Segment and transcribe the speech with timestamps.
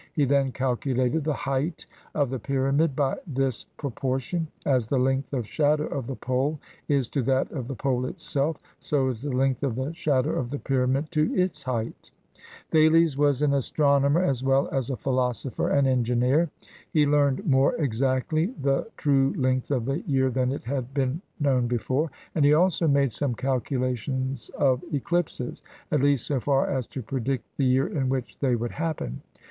[0.13, 5.31] He then calculated the height of the pyramid by this pro portion: as the length
[5.31, 9.29] of shadow of the pole is to that of the pole itself, so is the
[9.31, 12.09] length of the shadow of the pyra mid to its height.
[12.71, 17.17] Thales was an astronomer as well as a philosopher and 316 HOW CYRUS WON THE
[17.17, 17.45] LAND OF GOLD engineer.
[17.45, 21.67] He learned more exactly the true length of the year than it had been known
[21.67, 25.61] before; and he also made some calculations of eclipses,
[25.91, 29.21] at least so far as to predict the year in which they would happen.